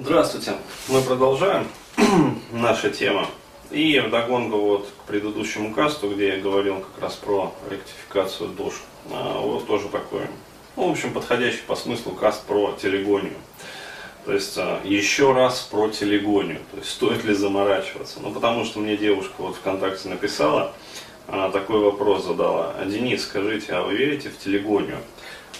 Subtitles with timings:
[0.00, 0.52] Здравствуйте.
[0.86, 1.66] Мы продолжаем
[2.52, 3.26] наша тема.
[3.72, 8.74] И вдогонку вот к предыдущему касту, где я говорил как раз про ректификацию душ,
[9.10, 10.28] а, вот тоже такой,
[10.76, 13.34] ну, в общем, подходящий по смыслу каст про телегонию.
[14.24, 16.60] То есть а, еще раз про телегонию.
[16.70, 18.20] То есть стоит ли заморачиваться?
[18.22, 20.74] Ну, потому что мне девушка вот ВКонтакте написала,
[21.26, 22.76] она такой вопрос задала.
[22.86, 24.98] Денис, скажите, а вы верите в телегонию?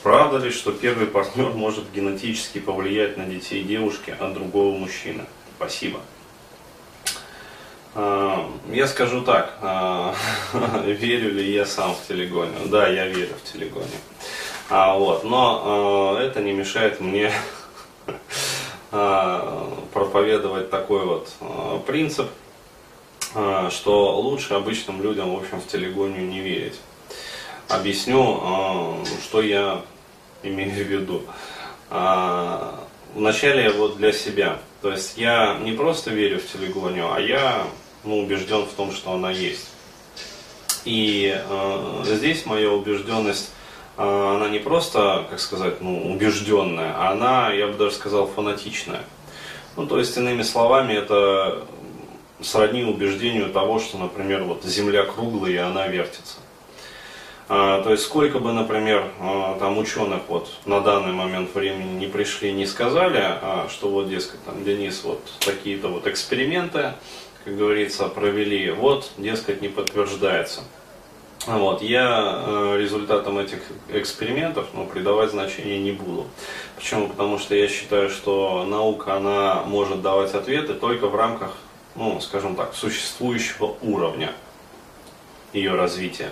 [0.03, 5.25] Правда ли, что первый партнер может генетически повлиять на детей девушки от другого мужчины?
[5.57, 6.01] Спасибо.
[7.95, 10.15] А, я скажу так, а,
[10.87, 12.67] верю ли я сам в телегонию?
[12.67, 13.91] Да, я верю в телегонию.
[14.71, 17.33] А, вот, но а, это не мешает мне
[19.93, 21.29] проповедовать такой вот
[21.87, 22.29] принцип,
[23.33, 26.81] что лучше обычным людям, в общем, в телегонию не верить.
[27.69, 29.83] Объясню, что я
[30.43, 31.23] имею в виду.
[33.15, 34.59] Вначале вот для себя.
[34.83, 37.65] То есть я не просто верю в телегонию, а я
[38.05, 39.69] ну, убежден в том, что она есть.
[40.85, 43.51] И э, здесь моя убежденность,
[43.97, 49.03] э, она не просто, как сказать, ну, убежденная, а она, я бы даже сказал, фанатичная.
[49.77, 51.67] Ну, то есть, иными словами, это
[52.41, 56.37] сродни убеждению того, что, например, вот Земля круглая и она вертится.
[57.51, 62.07] А, то есть сколько бы, например, а, там ученых вот на данный момент времени не
[62.07, 66.93] пришли, не сказали, а, что вот, дескать, там, Денис, вот такие-то вот эксперименты,
[67.45, 70.61] как говорится, провели, вот, дескать, не подтверждается.
[71.47, 76.27] Вот, я э, результатам этих экспериментов ну, придавать значения не буду.
[76.77, 77.09] Почему?
[77.09, 81.53] Потому что я считаю, что наука она может давать ответы только в рамках,
[81.95, 84.33] ну, скажем так, существующего уровня
[85.55, 86.31] ее развития.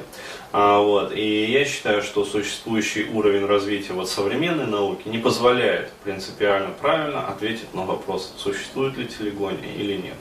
[0.52, 6.70] А, вот, и я считаю, что существующий уровень развития вот, современной науки не позволяет принципиально
[6.80, 10.16] правильно ответить на вопрос, существует ли телегония или нет.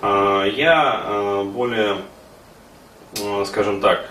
[0.00, 1.98] А, я а, более,
[3.20, 4.08] а, скажем так,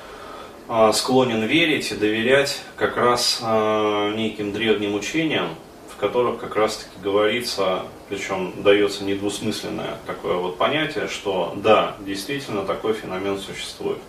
[0.93, 5.55] склонен верить и доверять как раз неким древним учениям,
[5.89, 12.65] в которых как раз таки говорится, причем дается недвусмысленное такое вот понятие, что да, действительно
[12.65, 13.99] такой феномен существует.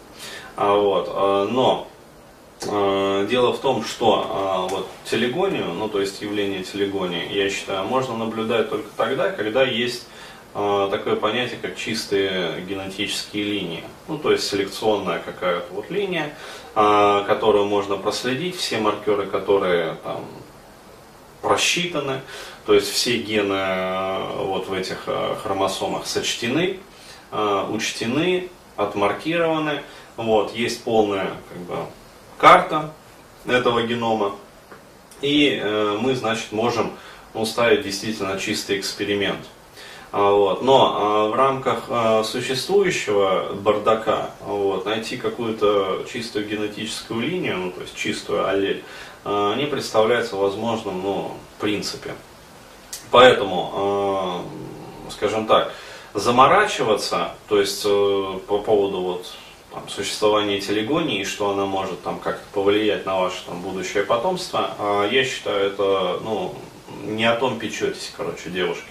[0.59, 1.07] Вот,
[1.51, 1.87] но
[2.61, 8.69] Дело в том, что вот телегонию, ну то есть явление телегонии, я считаю, можно наблюдать
[8.69, 10.09] только тогда, когда есть
[10.61, 13.85] а, такое понятие, как чистые генетические линии.
[14.09, 16.35] Ну, то есть селекционная какая-то вот линия,
[16.75, 20.25] а, которую можно проследить, все маркеры, которые там
[21.43, 22.23] просчитаны,
[22.67, 25.07] то есть все гены а, вот в этих
[25.43, 26.81] хромосомах сочтены,
[27.31, 29.83] учтены, отмаркированы.
[30.16, 31.77] Вот, есть полная как бы,
[32.39, 32.93] карта
[33.47, 34.34] этого генома.
[35.21, 36.93] И э, мы, значит, можем
[37.34, 39.44] уставить действительно чистый эксперимент.
[40.11, 40.62] А, вот.
[40.62, 47.83] Но а, в рамках а, существующего бардака вот, найти какую-то чистую генетическую линию, ну, то
[47.83, 48.83] есть чистую аллель,
[49.25, 52.15] не представляется возможным ну, в принципе.
[53.10, 54.45] Поэтому,
[55.10, 55.72] скажем так,
[56.15, 59.35] заморачиваться, то есть э, по поводу вот,
[59.73, 65.25] там, существования телегонии, что она может там как-то повлиять на ваше там, будущее потомство, я
[65.25, 66.55] считаю, это ну,
[67.05, 68.89] не о том печетесь, короче, девушки.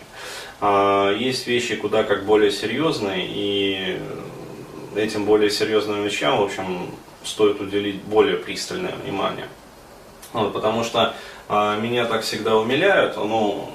[0.59, 4.01] А есть вещи куда как более серьезные, и
[4.95, 6.89] этим более серьезным вещам, в общем,
[7.23, 9.47] стоит уделить более пристальное внимание.
[10.33, 11.13] Вот, потому что
[11.47, 13.69] а, меня так всегда умиляют, ну,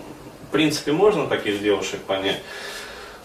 [0.49, 2.41] в принципе, можно таких девушек понять.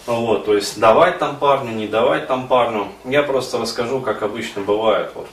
[0.08, 2.88] Вот, то есть давать там парню, не давать там парню.
[3.04, 5.12] Я просто расскажу, как обычно бывает.
[5.14, 5.28] Вот.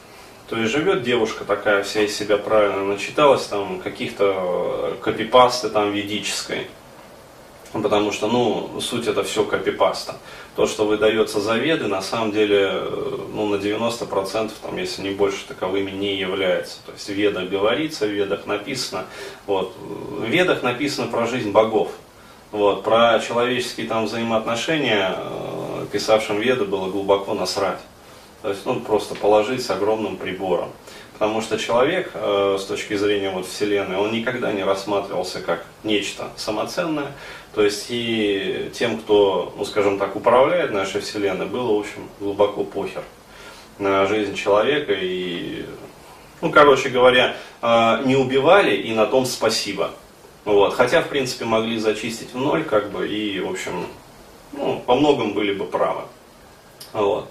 [0.48, 6.66] То есть живет девушка такая, вся из себя правильно начиталась там каких-то копипасты там ведической.
[7.72, 10.16] Потому что, ну, суть это все копипаста.
[10.54, 15.10] То, что выдается за веды, на самом деле, э, ну, на 90%, там, если не
[15.10, 16.78] больше, таковыми не является.
[16.86, 19.06] То есть в ведах говорится, в ведах написано.
[19.46, 19.74] Вот.
[19.78, 21.91] В ведах написано про жизнь богов.
[22.54, 22.84] Вот.
[22.84, 27.80] Про человеческие там взаимоотношения э, писавшим веды было глубоко насрать.
[28.42, 30.71] То есть, ну, просто положить с огромным прибором.
[31.15, 36.28] Потому что человек, э, с точки зрения вот, Вселенной, он никогда не рассматривался как нечто
[36.36, 37.10] самоценное.
[37.56, 42.62] То есть и тем, кто, ну скажем так, управляет нашей Вселенной, было, в общем, глубоко
[42.62, 43.03] похер
[43.80, 44.92] на жизнь человека.
[44.92, 45.65] И,
[46.41, 49.91] ну, короче говоря, э, не убивали, и на том спасибо.
[50.44, 50.74] Вот.
[50.74, 53.86] Хотя, в принципе, могли зачистить в ноль, как бы, и, в общем,
[54.52, 56.02] ну, по многому были бы правы.
[56.92, 57.28] Вот.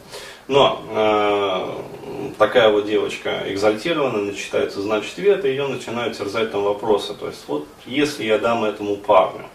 [0.48, 7.14] Но э, такая вот девочка экзальтированная, начитается, значит, вет, и ее начинают терзать там вопросы.
[7.14, 9.46] То есть, вот если я дам этому парню,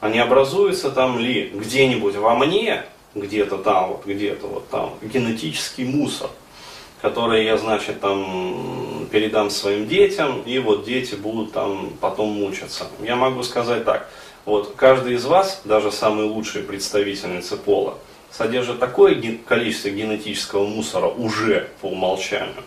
[0.00, 2.84] а не образуется там ли где-нибудь во мне,
[3.14, 6.30] где-то там, вот где-то вот там, генетический мусор,
[7.00, 12.86] который я, значит, там передам своим детям, и вот дети будут там потом мучиться.
[13.00, 14.08] Я могу сказать так,
[14.44, 17.98] вот каждый из вас, даже самые лучшие представительницы пола,
[18.30, 22.62] содержит такое количество генетического мусора уже по умолчанию,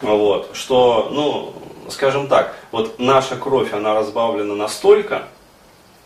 [0.00, 1.54] вот, что, ну,
[1.90, 5.28] скажем так, вот наша кровь, она разбавлена настолько,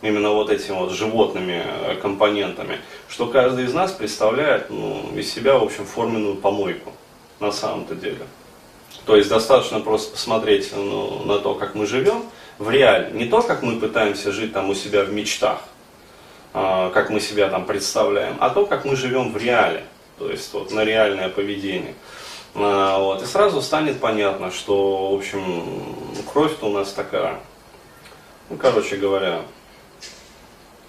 [0.03, 5.59] именно вот этими вот животными э, компонентами, что каждый из нас представляет ну, из себя,
[5.59, 6.93] в общем, форменную помойку
[7.41, 8.27] на самом-то деле.
[9.05, 12.25] То есть достаточно просто посмотреть ну, на то, как мы живем
[12.59, 13.11] в реале.
[13.13, 15.61] Не то, как мы пытаемся жить там у себя в мечтах,
[16.53, 19.85] а, как мы себя там представляем, а то, как мы живем в реале.
[20.19, 21.95] То есть вот на реальное поведение.
[22.55, 25.95] А, вот, и сразу станет понятно, что, в общем,
[26.33, 27.39] кровь-то у нас такая,
[28.49, 29.43] ну, короче говоря,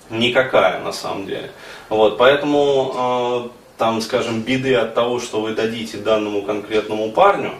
[0.09, 1.51] никакая на самом деле.
[1.89, 7.53] Вот, поэтому, э, там, скажем, беды от того, что вы дадите данному конкретному парню,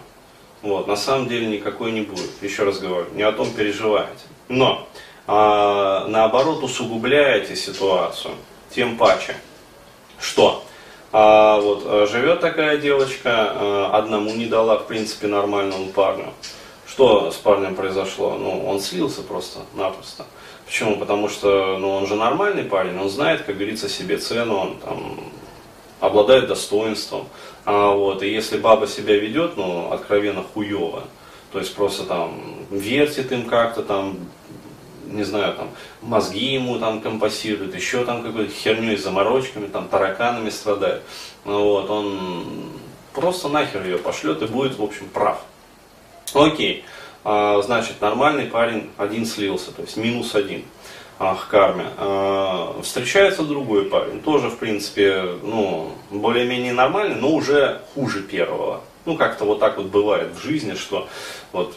[0.62, 2.42] вот, на самом деле никакой не будет.
[2.42, 4.24] Еще раз говорю, не о том переживаете.
[4.48, 4.88] Но,
[5.28, 8.34] э, наоборот, усугубляете ситуацию,
[8.72, 9.36] тем паче,
[10.19, 10.64] что
[11.14, 16.34] а вот живет такая девочка, э, одному не дала, в принципе, нормальному парню.
[16.86, 18.38] Что с парнем произошло?
[18.38, 20.25] Ну, он слился просто-напросто.
[20.66, 20.98] Почему?
[20.98, 25.19] Потому что ну, он же нормальный парень, он знает, как говорится, себе цену, он там
[26.00, 27.28] обладает достоинством.
[27.66, 31.04] А, вот, и если баба себя ведет, ну, откровенно хуево,
[31.52, 32.40] то есть просто там
[32.70, 34.18] вертит им как-то там,
[35.06, 35.70] не знаю, там,
[36.02, 41.02] мозги ему там компасирует, еще там какой-то херней, заморочками, там, тараканами страдает.
[41.46, 42.72] Ну, вот, он
[43.14, 45.42] просто нахер ее пошлет и будет, в общем, прав.
[46.34, 46.84] Окей,
[47.24, 50.64] а, значит, нормальный парень один слился, то есть минус один
[51.19, 51.86] а, к карме.
[51.98, 58.81] А, встречается другой парень, тоже, в принципе, ну, более-менее нормальный, но уже хуже первого.
[59.06, 61.08] Ну, как-то вот так вот бывает в жизни, что
[61.52, 61.75] вот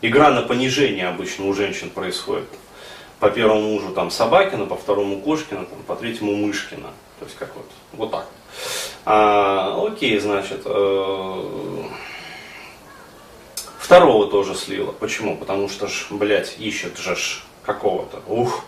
[0.00, 2.48] игра на понижение обычно у женщин происходит.
[3.20, 6.88] По первому мужу там Собакина, по второму Кошкина, там, по третьему Мышкина.
[7.18, 8.26] То есть как вот, вот так.
[9.04, 11.77] А, окей, значит, э,
[13.88, 14.92] второго тоже слила.
[14.92, 15.34] Почему?
[15.34, 18.20] Потому что ж, блядь, ищет же ж какого-то.
[18.28, 18.66] Ух.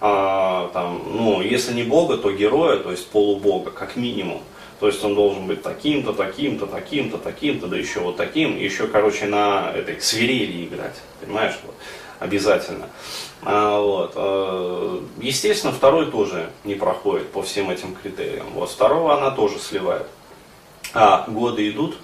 [0.00, 4.40] А, там, ну, если не бога, то героя, то есть полубога, как минимум.
[4.80, 9.26] То есть он должен быть таким-то, таким-то, таким-то, таким-то, да еще вот таким, еще, короче,
[9.26, 11.74] на этой свирели играть, понимаешь, вот,
[12.18, 12.88] обязательно.
[13.42, 14.12] А, вот.
[14.16, 18.46] А, естественно, второй тоже не проходит по всем этим критериям.
[18.54, 20.06] Вот второго она тоже сливает.
[20.94, 21.98] А годы идут,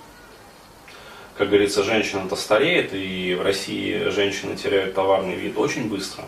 [1.39, 6.25] как говорится, женщина-то стареет, и в России женщины теряют товарный вид очень быстро.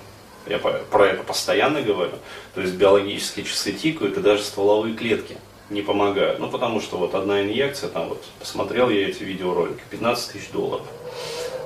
[0.46, 2.14] Я про это постоянно говорю.
[2.54, 5.36] То есть биологические часы тикают, и даже стволовые клетки–
[5.70, 6.38] не помогают.
[6.38, 10.86] Ну, потому что вот одна инъекция, там вот, посмотрел я эти видеоролики, 15 тысяч долларов.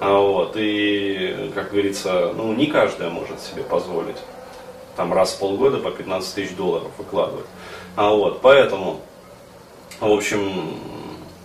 [0.00, 4.19] А, вот, и, как говорится, ну, не каждая может себе позволить
[4.97, 7.47] там раз в полгода по 15 тысяч долларов выкладывать.
[7.97, 9.00] А вот, поэтому,
[10.00, 10.79] в общем,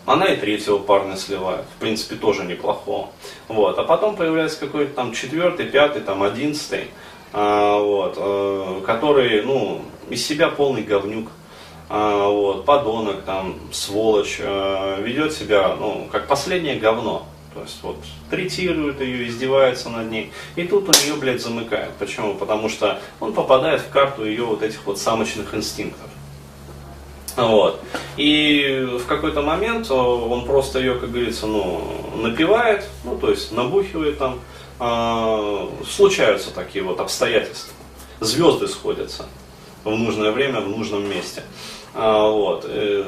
[0.06, 3.10] она и третьего парня сливает, в принципе, тоже неплохого.
[3.48, 6.88] Вот, а потом появляется какой-то там четвертый, пятый, там одиннадцатый,
[7.31, 11.30] а, вот, э, который, ну, из себя полный говнюк.
[11.90, 17.26] А, вот, подонок, там, сволочь, э, ведет себя, ну, как последнее говно.
[17.54, 17.97] То есть вот
[18.30, 20.31] третирует ее, издевается над ней.
[20.56, 21.92] И тут у нее, блядь, замыкает.
[21.97, 22.35] Почему?
[22.35, 26.09] Потому что он попадает в карту ее вот этих вот самочных инстинктов.
[27.48, 27.81] Вот.
[28.18, 31.81] И в какой-то момент он просто ее, как говорится, ну,
[32.18, 34.40] напивает, ну, то есть набухивает там.
[34.80, 37.74] Э, случаются такие вот обстоятельства.
[38.22, 39.26] Звезды сходятся
[39.84, 41.44] в нужное время, в нужном месте.
[41.94, 42.66] А, вот.
[42.68, 43.06] И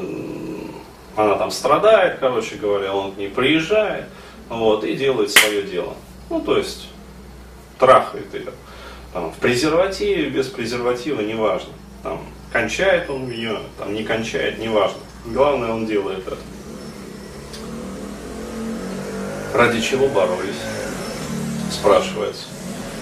[1.15, 4.05] она там страдает, короче говоря, он к ней приезжает,
[4.49, 5.93] вот, и делает свое дело.
[6.29, 6.87] Ну, то есть,
[7.77, 8.53] трахает ее.
[9.13, 11.73] Там, в презервативе, без презерватива, неважно.
[12.03, 14.99] Там, кончает он ее, там, не кончает, неважно.
[15.25, 16.37] Главное, он делает это.
[19.53, 20.61] Ради чего боролись?
[21.71, 22.45] Спрашивается.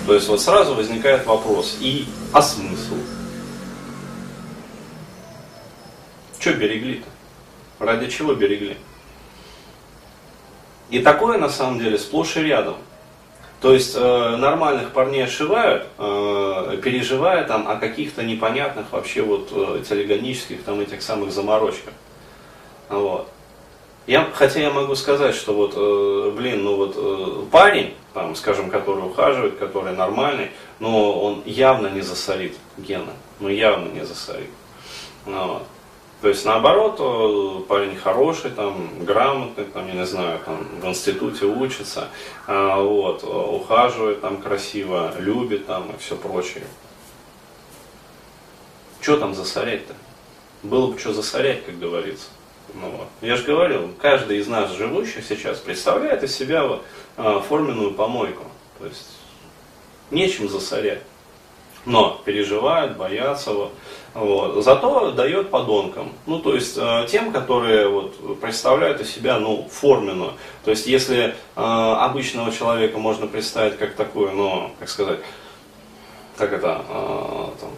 [0.05, 2.95] То есть вот сразу возникает вопрос, и а смысл?
[6.39, 7.07] Что берегли-то?
[7.83, 8.77] Ради чего берегли?
[10.89, 12.77] И такое на самом деле сплошь и рядом.
[13.61, 16.38] То есть э, нормальных парней ошивают, э,
[16.77, 21.93] переживая там о каких-то непонятных вообще вот э, телегонических там этих самых заморочках.
[22.89, 23.29] Вот.
[24.07, 28.35] Я, хотя я могу сказать, что вот, э, блин, ну вот э, парень, э, там,
[28.35, 30.49] скажем, который ухаживает, который нормальный,
[30.79, 34.49] но он явно не засорит гены, ну явно не засорит.
[35.25, 35.63] Вот.
[36.21, 41.45] То есть наоборот, э, парень хороший, там, грамотный, там, я не знаю, там, в институте
[41.45, 42.09] учится,
[42.45, 46.65] а, вот, ухаживает там красиво, любит там и все прочее.
[48.99, 49.93] Что там засорять-то?
[50.61, 52.27] Было бы что засорять, как говорится.
[52.73, 53.07] Ну, вот.
[53.21, 56.83] Я же говорил, каждый из нас живущих сейчас представляет из себя вот,
[57.15, 58.43] а, форменную помойку.
[58.77, 59.07] То есть
[60.11, 61.01] нечем засорять.
[61.85, 63.53] Но переживают, боятся.
[63.53, 63.73] Вот.
[64.13, 64.63] Вот.
[64.63, 66.11] Зато дает подонкам.
[66.25, 70.33] Ну, то есть э, тем, которые вот, представляют из себя ну, форменную.
[70.65, 75.19] То есть если э, обычного человека можно представить как такую, ну, как сказать,
[76.37, 77.69] как это, э, там,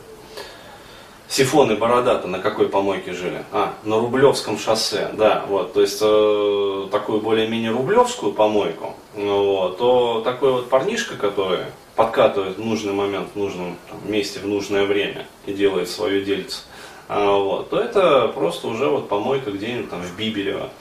[1.31, 3.45] Сифон и Бородата на какой помойке жили?
[3.53, 9.77] А, на Рублевском шоссе, да, вот, то есть э, такую более-менее рублевскую помойку, ну, вот,
[9.77, 11.59] то такой вот парнишка, который
[12.01, 16.63] подкатывает в нужный момент, в нужном там, месте, в нужное время и делает свое дельце,
[17.07, 20.71] а, вот, то это просто уже вот помойка где-нибудь там в Биберево,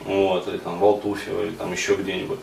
[0.00, 2.40] вот, или там в Алтуфево, или там еще где-нибудь.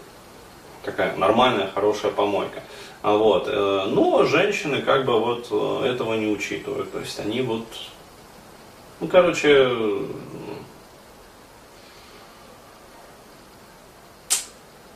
[0.85, 2.63] Такая нормальная, хорошая помойка.
[3.01, 3.47] А вот.
[3.47, 6.91] Э, но женщины как бы вот э, этого не учитывают.
[6.91, 7.67] То есть они вот,
[8.99, 9.69] ну короче,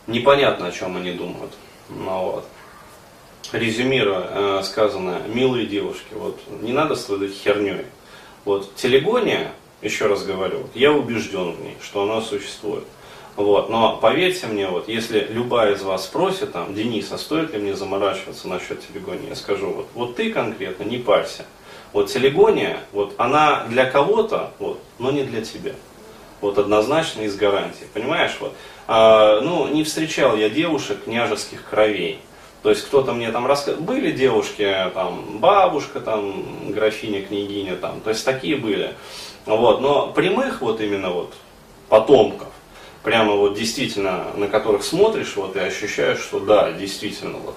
[0.08, 1.52] непонятно, о чем они думают.
[1.90, 2.48] Ну, вот.
[3.52, 7.86] Резюмируя э, сказанное, милые девушки, вот не надо страдать херней.
[8.44, 12.84] Вот телегония, еще раз говорю, я убежден в ней, что она существует.
[13.36, 13.70] Вот.
[13.70, 17.76] Но поверьте мне, вот, если любая из вас спросит, там, Денис, а стоит ли мне
[17.76, 21.46] заморачиваться насчет телегонии, я скажу, вот, вот ты конкретно не парься.
[21.92, 25.74] Вот телегония, вот, она для кого-то, вот, но не для тебя.
[26.42, 27.86] Вот однозначно из гарантии.
[27.94, 28.54] Понимаешь, вот.
[28.88, 32.20] А, ну, не встречал я девушек княжеских кровей.
[32.66, 38.10] То есть кто-то мне там рассказывал, были девушки, там, бабушка, там, графиня, княгиня, там, то
[38.10, 38.96] есть такие были.
[39.46, 41.36] Вот, но прямых вот именно вот
[41.90, 42.48] потомков,
[43.04, 47.56] прямо вот действительно, на которых смотришь, вот и ощущаешь, что да, действительно, вот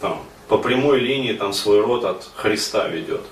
[0.00, 3.22] там по прямой линии там свой род от Христа ведет.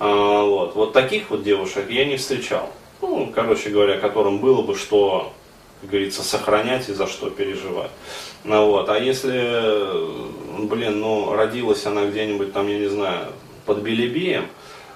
[0.00, 0.74] А, вот.
[0.74, 2.68] вот таких вот девушек я не встречал.
[3.00, 5.32] Ну, короче говоря, которым было бы что,
[5.82, 7.90] как говорится, сохранять и за что переживать.
[8.44, 8.88] Ну, вот.
[8.88, 13.32] А если, блин, ну, родилась она где-нибудь там, я не знаю,
[13.66, 14.46] под Белебеем,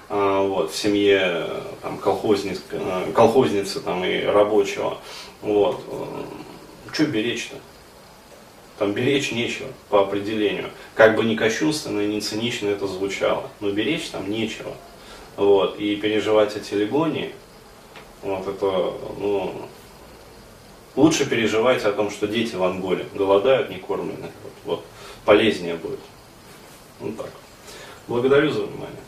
[0.07, 1.49] а, вот, в семье
[1.81, 4.97] там, колхозниц, э, колхозницы там, и рабочего,
[5.41, 5.83] вот.
[6.93, 7.57] Что беречь-то?
[8.79, 10.69] Там беречь нечего по определению.
[10.95, 14.73] Как бы ни кощунственно и ни цинично это звучало, но беречь там нечего.
[15.35, 15.77] Вот.
[15.79, 17.33] И переживать о телегонии,
[18.21, 19.53] вот это, ну,
[20.97, 24.29] лучше переживайте о том, что дети в Анголе голодают, не кормлены.
[24.43, 24.85] Вот, вот.
[25.23, 25.99] Полезнее будет.
[26.99, 27.29] Вот так.
[28.07, 29.06] Благодарю за внимание.